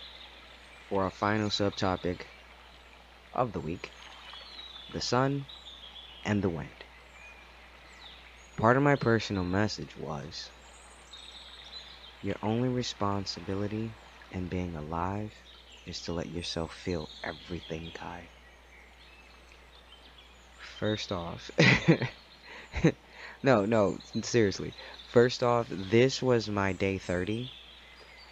for 0.88 1.04
our 1.04 1.10
final 1.10 1.50
subtopic 1.50 2.22
of 3.32 3.52
the 3.52 3.60
week 3.60 3.92
the 4.88 5.00
sun 5.00 5.46
and 6.24 6.42
the 6.42 6.50
wind. 6.50 6.84
Part 8.56 8.76
of 8.76 8.82
my 8.82 8.96
personal 8.96 9.44
message 9.44 9.96
was 9.96 10.50
your 12.20 12.36
only 12.42 12.68
responsibility 12.68 13.96
in 14.30 14.48
being 14.48 14.76
alive 14.76 15.32
is 15.86 16.02
to 16.02 16.12
let 16.12 16.28
yourself 16.28 16.70
feel 16.74 17.08
everything, 17.24 17.90
Ky. 17.90 18.32
First 20.58 21.12
off, 21.12 21.50
No, 23.42 23.64
no, 23.64 23.98
seriously. 24.22 24.74
First 25.02 25.42
off, 25.42 25.68
this 25.70 26.22
was 26.22 26.50
my 26.50 26.74
day 26.74 26.98
30. 26.98 27.55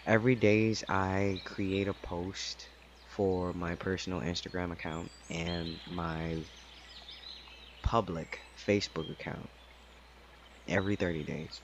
Every 0.05 0.35
days 0.35 0.83
I 0.89 1.41
create 1.45 1.87
a 1.87 1.93
post 1.93 2.69
for 3.05 3.53
my 3.53 3.75
personal 3.75 4.21
Instagram 4.21 4.71
account 4.73 5.11
and 5.29 5.79
my 5.85 6.45
public 7.81 8.41
Facebook 8.57 9.09
account 9.09 9.49
every 10.67 10.95
30 10.95 11.23
days. 11.23 11.61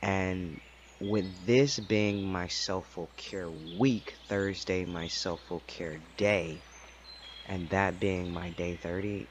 And 0.00 0.62
with 0.98 1.44
this 1.44 1.78
being 1.78 2.32
my 2.32 2.46
self 2.48 2.96
care 3.16 3.50
week, 3.50 4.16
Thursday, 4.26 4.86
my 4.86 5.08
self 5.08 5.42
care 5.66 5.98
day, 5.98 6.64
and 7.46 7.70
that 7.70 8.00
being 8.00 8.32
my 8.32 8.50
day 8.50 8.76
30, 8.76 9.30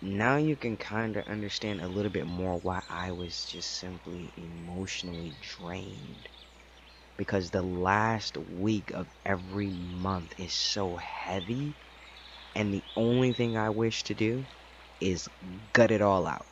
now 0.00 0.36
you 0.36 0.56
can 0.56 0.76
kind 0.76 1.16
of 1.16 1.26
understand 1.28 1.80
a 1.82 1.88
little 1.88 2.12
bit 2.12 2.26
more 2.26 2.58
why 2.58 2.82
I 2.88 3.12
was 3.12 3.44
just 3.44 3.78
simply 3.78 4.32
emotionally 4.36 5.36
drained. 5.40 6.28
Because 7.20 7.50
the 7.50 7.62
last 7.62 8.38
week 8.38 8.92
of 8.92 9.08
every 9.26 9.70
month 9.70 10.32
is 10.38 10.54
so 10.54 10.96
heavy, 10.96 11.76
and 12.54 12.72
the 12.74 12.84
only 12.96 13.32
thing 13.34 13.56
I 13.58 13.70
wish 13.70 14.04
to 14.04 14.14
do 14.14 14.48
is 15.00 15.28
gut 15.72 15.92
it 15.92 16.02
all 16.02 16.26
out. 16.26 16.46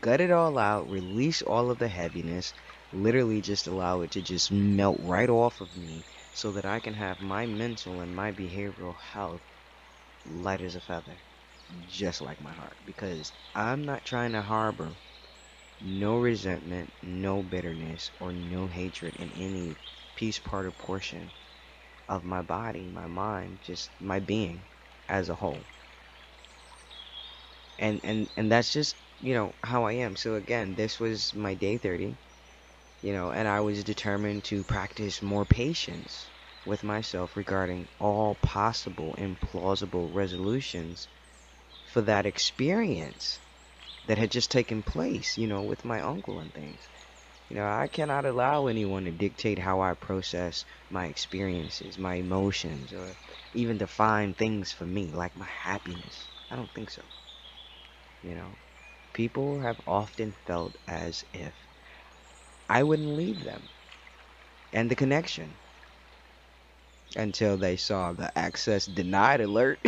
Gut 0.00 0.20
it 0.20 0.30
all 0.30 0.58
out, 0.58 0.88
release 0.90 1.42
all 1.42 1.70
of 1.70 1.78
the 1.78 1.88
heaviness, 1.88 2.54
literally 2.92 3.42
just 3.42 3.66
allow 3.68 4.00
it 4.02 4.12
to 4.12 4.22
just 4.22 4.50
melt 4.52 4.98
right 5.00 5.30
off 5.30 5.60
of 5.60 5.76
me 5.76 6.06
so 6.32 6.52
that 6.52 6.66
I 6.66 6.80
can 6.80 6.94
have 6.94 7.20
my 7.20 7.46
mental 7.46 8.00
and 8.00 8.14
my 8.14 8.32
behavioral 8.32 8.96
health 9.00 9.42
light 10.24 10.62
as 10.62 10.76
a 10.76 10.80
feather 10.80 11.20
just 11.86 12.20
like 12.22 12.40
my 12.40 12.52
heart 12.52 12.78
because 12.84 13.32
I'm 13.54 13.84
not 13.84 14.04
trying 14.04 14.32
to 14.32 14.42
harbor 14.42 14.98
no 15.80 16.16
resentment, 16.16 16.92
no 17.02 17.42
bitterness, 17.42 18.10
or 18.20 18.32
no 18.32 18.68
hatred 18.68 19.16
in 19.16 19.32
any 19.32 19.78
piece, 20.14 20.38
part, 20.38 20.66
or 20.66 20.72
portion 20.72 21.32
of 22.08 22.24
my 22.24 22.42
body, 22.42 22.88
my 22.88 23.06
mind, 23.06 23.60
just 23.62 23.92
my 24.00 24.20
being 24.20 24.66
as 25.08 25.28
a 25.28 25.34
whole. 25.36 25.66
And 27.78 28.00
and 28.04 28.30
and 28.36 28.52
that's 28.52 28.72
just 28.72 28.96
you 29.18 29.34
know 29.34 29.54
how 29.64 29.84
I 29.84 29.92
am. 29.94 30.16
So 30.16 30.34
again, 30.36 30.74
this 30.74 31.00
was 31.00 31.34
my 31.34 31.54
day 31.54 31.78
30, 31.78 32.18
you 33.00 33.12
know, 33.12 33.30
and 33.32 33.48
I 33.48 33.60
was 33.60 33.84
determined 33.84 34.44
to 34.44 34.64
practice 34.64 35.22
more 35.22 35.46
patience 35.46 36.30
with 36.64 36.84
myself 36.84 37.36
regarding 37.36 37.88
all 37.98 38.34
possible 38.36 39.14
implausible 39.18 40.08
resolutions 40.12 41.08
for 41.84 42.02
that 42.02 42.26
experience 42.26 43.40
that 44.08 44.18
had 44.18 44.30
just 44.30 44.50
taken 44.50 44.82
place, 44.82 45.38
you 45.38 45.46
know, 45.46 45.62
with 45.62 45.84
my 45.84 46.00
uncle 46.00 46.40
and 46.40 46.52
things. 46.52 46.88
You 47.50 47.56
know, 47.56 47.66
I 47.66 47.88
cannot 47.88 48.26
allow 48.26 48.66
anyone 48.66 49.04
to 49.04 49.10
dictate 49.10 49.58
how 49.58 49.82
I 49.82 49.94
process 49.94 50.64
my 50.90 51.06
experiences, 51.06 51.98
my 51.98 52.16
emotions, 52.16 52.92
or 52.92 53.16
even 53.54 53.78
define 53.78 54.34
things 54.34 54.72
for 54.72 54.86
me, 54.86 55.12
like 55.12 55.36
my 55.36 55.46
happiness. 55.46 56.28
I 56.50 56.56
don't 56.56 56.72
think 56.74 56.90
so. 56.90 57.02
You 58.22 58.34
know, 58.34 58.56
people 59.12 59.60
have 59.60 59.80
often 59.86 60.34
felt 60.46 60.76
as 60.88 61.24
if 61.34 61.54
I 62.68 62.82
wouldn't 62.82 63.14
leave 63.14 63.44
them 63.44 63.68
and 64.72 64.90
the 64.90 64.96
connection 64.96 65.54
until 67.16 67.58
they 67.58 67.76
saw 67.76 68.12
the 68.12 68.36
access 68.38 68.86
denied 68.86 69.40
alert. 69.40 69.80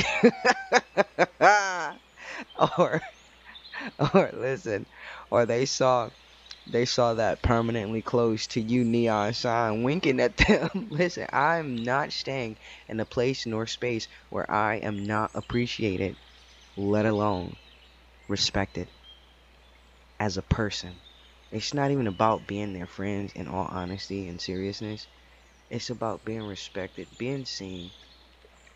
or 2.78 3.02
or 4.14 4.31
listen, 4.35 4.87
or 5.31 5.47
they 5.47 5.66
saw 5.66 6.11
they 6.66 6.85
saw 6.85 7.14
that 7.14 7.43
permanently 7.43 8.03
close 8.03 8.47
to 8.49 8.61
you 8.61 8.85
neon 8.85 9.33
sign 9.35 9.83
winking 9.83 10.21
at 10.21 10.37
them. 10.37 10.88
listen, 10.90 11.27
I'm 11.33 11.77
not 11.77 12.12
staying 12.12 12.59
in 12.88 13.01
a 13.01 13.05
place 13.07 13.47
nor 13.47 13.66
space 13.66 14.09
where 14.31 14.51
I 14.51 14.77
am 14.77 15.07
not 15.07 15.33
appreciated, 15.35 16.16
let 16.77 17.07
alone 17.07 17.57
respected 18.29 18.88
as 20.21 20.37
a 20.37 20.43
person. 20.43 21.01
It's 21.51 21.75
not 21.75 21.90
even 21.90 22.07
about 22.07 22.47
being 22.47 22.73
their 22.73 22.87
friends 22.87 23.33
in 23.33 23.49
all 23.49 23.66
honesty 23.66 24.29
and 24.29 24.40
seriousness. 24.40 25.09
It's 25.71 25.90
about 25.90 26.25
being 26.25 26.43
respected, 26.43 27.09
being 27.19 27.45
seen 27.45 27.93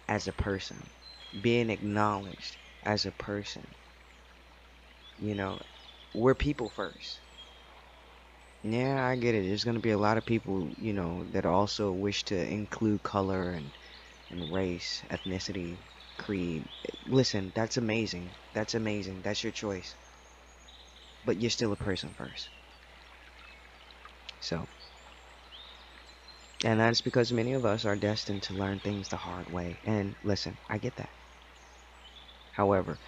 as 0.09 0.29
a 0.29 0.33
person, 0.33 0.91
being 1.41 1.71
acknowledged 1.71 2.57
as 2.83 3.07
a 3.07 3.13
person. 3.13 3.75
You 5.25 5.35
know, 5.35 5.59
we're 6.13 6.35
people 6.37 6.69
first. 6.69 7.23
Yeah, 8.63 9.07
I 9.07 9.15
get 9.15 9.37
it. 9.37 9.47
There's 9.47 9.63
going 9.63 9.77
to 9.77 9.81
be 9.81 9.91
a 9.93 9.99
lot 9.99 10.19
of 10.19 10.27
people, 10.27 10.75
you 10.77 10.93
know, 10.93 11.25
that 11.31 11.47
also 11.47 11.93
wish 11.93 12.25
to 12.25 12.37
include 12.37 13.03
color 13.05 13.53
and, 13.53 13.77
and 14.31 14.53
race, 14.53 15.05
ethnicity, 15.11 15.85
creed. 16.19 16.69
Listen, 17.07 17.53
that's 17.55 17.77
amazing. 17.77 18.37
That's 18.53 18.75
amazing. 18.75 19.23
That's 19.23 19.43
your 19.45 19.53
choice. 19.53 19.97
But 21.25 21.41
you're 21.41 21.51
still 21.51 21.73
a 21.73 21.77
person 21.77 22.15
first. 22.15 22.51
So, 24.41 24.69
and 26.65 26.81
that's 26.81 27.01
because 27.01 27.33
many 27.33 27.53
of 27.53 27.65
us 27.65 27.85
are 27.85 27.95
destined 27.95 28.43
to 28.43 28.55
learn 28.55 28.81
things 28.81 29.09
the 29.09 29.17
hard 29.17 29.49
way. 29.49 29.81
And 29.85 30.17
listen, 30.21 30.59
I 30.69 30.79
get 30.79 30.97
that. 30.97 31.11
However, 32.53 33.01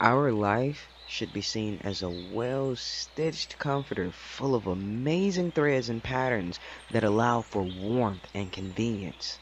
our 0.00 0.32
life 0.32 0.90
should 1.12 1.30
be 1.30 1.42
seen 1.42 1.78
as 1.84 2.02
a 2.02 2.08
well 2.08 2.74
stitched 2.74 3.58
comforter 3.58 4.10
full 4.10 4.54
of 4.54 4.66
amazing 4.66 5.52
threads 5.52 5.90
and 5.90 6.02
patterns 6.02 6.58
that 6.90 7.04
allow 7.04 7.42
for 7.42 7.62
warmth 7.62 8.26
and 8.34 8.50
convenience. 8.50 9.38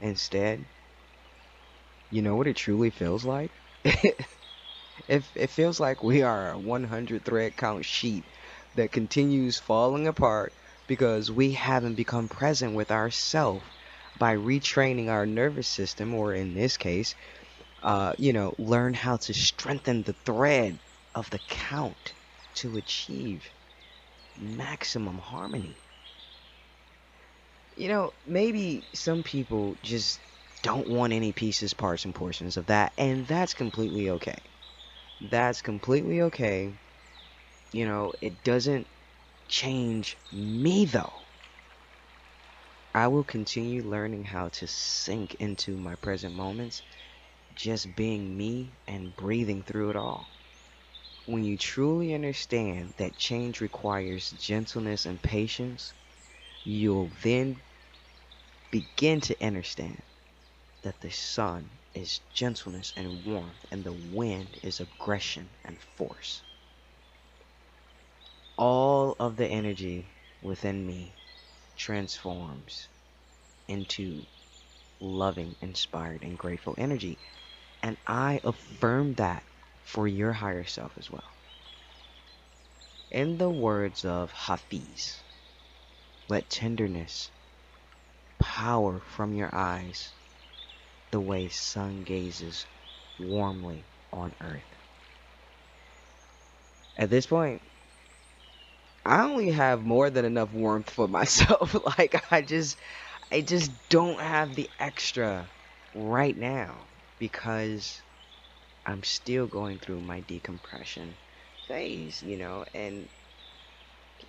Instead, 0.00 0.64
you 2.08 2.22
know 2.22 2.34
what 2.34 2.46
it 2.46 2.56
truly 2.56 2.88
feels 2.88 3.26
like? 3.26 3.50
it, 3.84 5.22
it 5.34 5.50
feels 5.50 5.78
like 5.80 6.02
we 6.02 6.22
are 6.22 6.52
a 6.52 6.58
100 6.58 7.26
thread 7.26 7.56
count 7.58 7.84
sheet 7.84 8.24
that 8.74 8.90
continues 8.90 9.58
falling 9.58 10.06
apart 10.06 10.54
because 10.86 11.30
we 11.30 11.52
haven't 11.52 11.94
become 11.94 12.26
present 12.26 12.74
with 12.74 12.90
ourselves 12.90 13.66
by 14.18 14.34
retraining 14.34 15.08
our 15.08 15.26
nervous 15.26 15.68
system, 15.68 16.14
or 16.14 16.32
in 16.32 16.54
this 16.54 16.78
case, 16.78 17.14
uh, 17.82 18.14
you 18.18 18.32
know, 18.32 18.54
learn 18.58 18.94
how 18.94 19.16
to 19.16 19.34
strengthen 19.34 20.02
the 20.02 20.12
thread 20.12 20.78
of 21.14 21.30
the 21.30 21.38
count 21.40 22.14
to 22.54 22.76
achieve 22.76 23.50
maximum 24.36 25.18
harmony. 25.18 25.76
You 27.76 27.88
know, 27.88 28.14
maybe 28.26 28.86
some 28.94 29.22
people 29.22 29.78
just 29.82 30.20
don't 30.62 30.88
want 30.88 31.12
any 31.12 31.32
pieces, 31.32 31.72
parts, 31.74 32.04
and 32.04 32.14
portions 32.14 32.56
of 32.56 32.66
that, 32.66 32.92
and 32.98 33.26
that's 33.26 33.54
completely 33.54 34.10
okay. 34.10 34.42
That's 35.20 35.62
completely 35.62 36.22
okay. 36.22 36.74
You 37.72 37.86
know, 37.86 38.12
it 38.20 38.44
doesn't 38.44 38.88
change 39.48 40.18
me 40.32 40.84
though. 40.86 41.26
I 42.94 43.08
will 43.08 43.24
continue 43.24 43.82
learning 43.82 44.24
how 44.24 44.48
to 44.48 44.66
sink 44.66 45.34
into 45.36 45.76
my 45.76 45.94
present 45.94 46.34
moments, 46.34 46.82
just 47.60 47.94
being 47.96 48.36
me 48.36 48.72
and 48.88 49.16
breathing 49.16 49.62
through 49.62 49.90
it 49.90 49.96
all. 49.96 50.28
When 51.26 51.44
you 51.44 51.58
truly 51.58 52.14
understand 52.14 52.94
that 52.98 53.18
change 53.18 53.60
requires 53.60 54.30
gentleness 54.30 55.06
and 55.06 55.22
patience, 55.22 55.94
you'll 56.64 57.12
then 57.22 57.56
begin 58.70 59.20
to 59.22 59.44
understand 59.46 60.02
that 60.82 61.00
the 61.02 61.10
sun 61.10 61.70
is 61.94 62.20
gentleness 62.32 62.92
and 62.96 63.24
warmth, 63.24 63.66
and 63.70 63.84
the 63.84 63.92
wind 63.92 64.58
is 64.62 64.80
aggression 64.80 65.50
and 65.64 65.78
force 65.96 66.42
all 68.58 69.16
of 69.20 69.36
the 69.36 69.46
energy 69.46 70.06
within 70.42 70.86
me 70.86 71.16
transforms 71.76 72.88
into 73.68 74.26
loving, 75.00 75.56
inspired, 75.62 76.22
and 76.24 76.38
grateful 76.38 76.74
energy. 76.78 77.18
And 77.82 77.98
I 78.06 78.40
affirm 78.42 79.14
that 79.16 79.44
for 79.82 80.08
your 80.08 80.32
higher 80.32 80.64
self 80.64 80.96
as 80.96 81.10
well. 81.10 81.36
In 83.12 83.38
the 83.38 83.48
words 83.48 84.04
of 84.04 84.32
Hafiz, 84.32 85.22
let 86.28 86.48
tenderness 86.48 87.30
power 88.40 89.00
from 89.00 89.32
your 89.34 89.54
eyes 89.54 90.14
the 91.12 91.20
way 91.20 91.48
sun 91.48 92.04
gazes 92.04 92.66
warmly 93.18 93.88
on 94.12 94.34
earth. 94.40 94.76
At 96.96 97.10
this 97.10 97.26
point, 97.26 97.62
I 99.04 99.24
only 99.24 99.50
have 99.50 99.82
more 99.84 100.08
than 100.10 100.24
enough 100.24 100.52
warmth 100.52 100.90
for 100.90 101.06
myself. 101.18 101.74
like 101.98 102.32
I 102.32 102.42
just 102.42 102.78
I 103.32 103.42
just 103.42 103.72
don't 103.90 104.20
have 104.20 104.54
the 104.54 104.70
extra 104.78 105.50
right 105.94 106.36
now 106.36 106.89
because 107.20 108.00
I'm 108.84 109.04
still 109.04 109.46
going 109.46 109.78
through 109.78 110.00
my 110.00 110.20
decompression 110.20 111.14
phase, 111.68 112.22
you 112.22 112.36
know, 112.38 112.64
and 112.74 113.06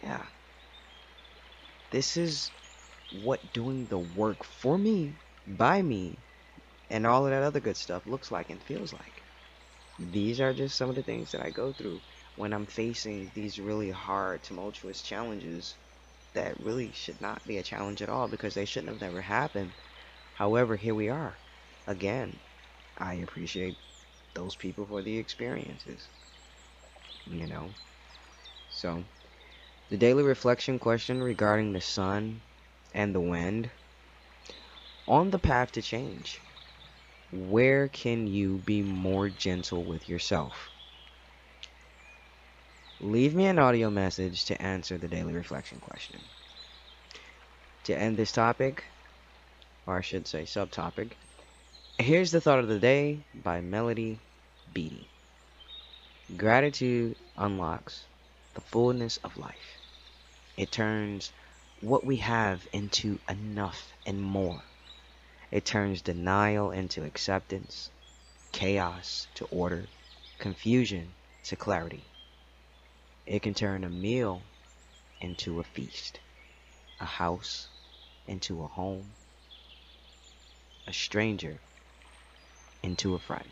yeah. 0.04 0.21
This 1.89 2.17
is 2.17 2.51
what 3.23 3.54
doing 3.54 3.88
the 3.88 3.97
work 3.97 4.43
for 4.43 4.77
me, 4.77 5.13
by 5.47 5.82
me, 5.82 6.15
and 6.89 7.08
all 7.08 7.25
of 7.25 7.32
that 7.32 7.43
other 7.43 7.60
good 7.60 7.77
stuff 7.77 8.06
looks 8.06 8.32
like 8.32 8.49
and 8.49 8.62
feels 8.62 8.93
like. 8.93 9.23
These 9.97 10.39
are 10.39 10.54
just 10.54 10.77
some 10.77 10.89
of 10.89 10.95
the 10.95 11.04
things 11.04 11.32
that 11.32 11.41
I 11.41 11.49
go 11.49 11.71
through 11.71 11.99
when 12.36 12.54
I'm 12.54 12.65
facing 12.65 13.32
these 13.34 13.60
really 13.60 13.91
hard, 13.91 14.43
tumultuous 14.43 15.01
challenges 15.01 15.75
that 16.34 16.60
really 16.60 16.91
should 16.91 17.21
not 17.21 17.45
be 17.47 17.58
a 17.58 17.63
challenge 17.63 18.01
at 18.01 18.10
all 18.10 18.27
because 18.27 18.54
they 18.54 18.65
shouldn't 18.65 18.91
have 18.91 19.01
never 19.01 19.21
happened. 19.21 19.71
However, 20.36 20.75
here 20.75 20.95
we 20.95 21.10
are. 21.10 21.34
Again, 21.88 22.39
I 23.01 23.15
appreciate 23.15 23.75
those 24.35 24.55
people 24.55 24.85
for 24.85 25.01
the 25.01 25.17
experiences. 25.17 26.07
You 27.25 27.47
know? 27.47 27.69
So, 28.69 29.03
the 29.89 29.97
daily 29.97 30.23
reflection 30.23 30.79
question 30.79 31.21
regarding 31.21 31.73
the 31.73 31.81
sun 31.81 32.41
and 32.93 33.13
the 33.13 33.19
wind. 33.19 33.69
On 35.07 35.31
the 35.31 35.39
path 35.39 35.71
to 35.73 35.81
change, 35.81 36.39
where 37.31 37.87
can 37.87 38.27
you 38.27 38.61
be 38.65 38.81
more 38.81 39.29
gentle 39.29 39.83
with 39.83 40.07
yourself? 40.07 40.69
Leave 43.01 43.33
me 43.33 43.47
an 43.47 43.57
audio 43.57 43.89
message 43.89 44.45
to 44.45 44.61
answer 44.61 44.97
the 44.97 45.07
daily 45.07 45.33
reflection 45.33 45.79
question. 45.79 46.19
To 47.85 47.97
end 47.97 48.15
this 48.15 48.31
topic, 48.31 48.83
or 49.87 49.97
I 49.97 50.01
should 50.01 50.27
say 50.27 50.43
subtopic, 50.43 51.13
here's 52.01 52.31
the 52.31 52.41
thought 52.41 52.59
of 52.59 52.67
the 52.67 52.79
day 52.79 53.19
by 53.43 53.61
Melody 53.61 54.19
Beattie. 54.73 55.07
Gratitude 56.35 57.15
unlocks 57.37 58.05
the 58.55 58.61
fullness 58.61 59.17
of 59.17 59.37
life. 59.37 59.77
It 60.57 60.71
turns 60.71 61.31
what 61.79 62.03
we 62.03 62.15
have 62.17 62.67
into 62.73 63.19
enough 63.29 63.93
and 64.05 64.19
more. 64.19 64.63
It 65.51 65.65
turns 65.65 66.01
denial 66.01 66.71
into 66.71 67.03
acceptance, 67.03 67.91
chaos 68.51 69.27
to 69.35 69.45
order, 69.45 69.87
confusion 70.39 71.09
to 71.43 71.55
clarity. 71.55 72.03
It 73.27 73.43
can 73.43 73.53
turn 73.53 73.83
a 73.83 73.89
meal 73.89 74.41
into 75.19 75.59
a 75.59 75.63
feast, 75.63 76.19
a 76.99 77.05
house 77.05 77.67
into 78.27 78.63
a 78.63 78.67
home, 78.67 79.05
a 80.87 80.93
stranger 80.93 81.59
into 82.83 83.15
a 83.15 83.19
friend. 83.19 83.49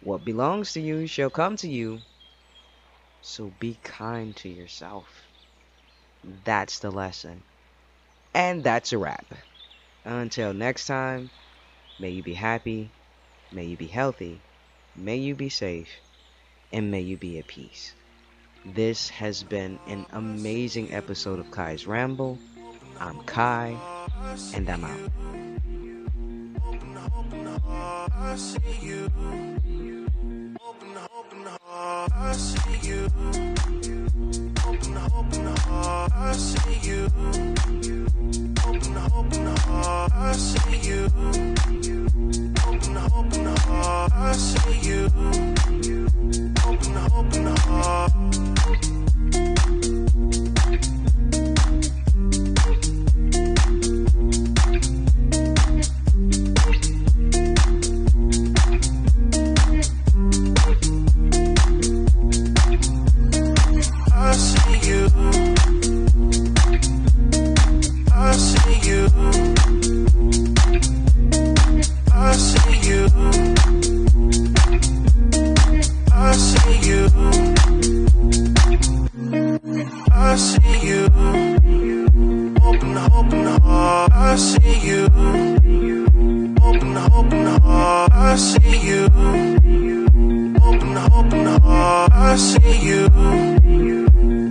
What 0.00 0.24
belongs 0.24 0.72
to 0.72 0.80
you 0.80 1.06
shall 1.06 1.30
come 1.30 1.56
to 1.56 1.68
you 1.68 2.00
so 3.22 3.52
be 3.60 3.78
kind 3.84 4.34
to 4.36 4.48
yourself. 4.48 5.06
That's 6.44 6.80
the 6.80 6.90
lesson. 6.90 7.42
And 8.34 8.64
that's 8.64 8.92
a 8.92 8.98
wrap. 8.98 9.26
Until 10.04 10.52
next 10.52 10.86
time, 10.86 11.30
may 12.00 12.10
you 12.10 12.22
be 12.22 12.34
happy, 12.34 12.90
may 13.52 13.64
you 13.64 13.76
be 13.76 13.86
healthy, 13.86 14.40
may 14.96 15.16
you 15.16 15.36
be 15.36 15.48
safe, 15.48 15.88
and 16.72 16.90
may 16.90 17.00
you 17.00 17.16
be 17.16 17.38
at 17.38 17.46
peace. 17.46 17.92
This 18.64 19.08
has 19.10 19.42
been 19.42 19.78
an 19.86 20.06
amazing 20.12 20.92
episode 20.92 21.38
of 21.38 21.50
Ky's 21.50 21.86
Ramble. 21.86 22.38
I'm 22.98 23.22
Kai, 23.22 23.76
and 24.54 24.68
I'm 24.68 24.84
out. 24.84 25.91
I 28.32 28.36
see 28.36 28.78
you. 28.80 29.04
Open, 30.64 30.96
open 31.18 31.44
the 31.44 31.58
heart. 31.62 32.12
I 32.14 32.32
see 32.32 32.88
you. 32.88 33.04
Open, 34.66 34.96
open 34.96 35.44
the 35.44 35.60
heart. 35.66 36.12
I 36.14 36.32
see 36.32 36.78
you. 36.88 37.04
Open, 38.66 38.96
open 38.96 39.44
the 39.44 39.60
heart. 39.66 40.12
I 40.14 40.32
see 40.32 40.78
you. 40.88 41.04
Open, 42.66 42.96
open 42.96 43.44
the 43.44 43.60
heart. 43.66 44.12
I 44.14 44.32
see 44.32 44.78
you. 44.88 45.12
see 92.52 92.86
you. 92.86 93.08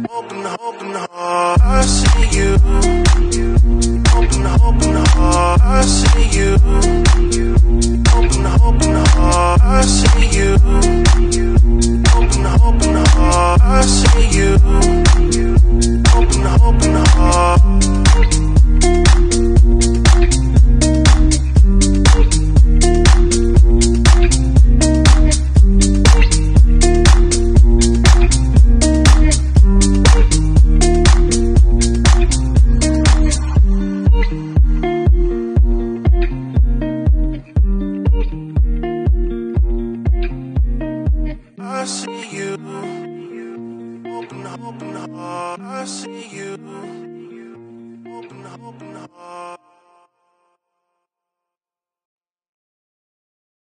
Hoping, 0.09 0.43
hoping, 0.43 0.93
hoping. 0.93 1.10